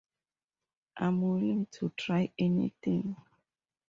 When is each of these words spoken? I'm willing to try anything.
I'm 0.97 1.21
willing 1.21 1.67
to 1.73 1.91
try 1.95 2.31
anything. 2.39 3.17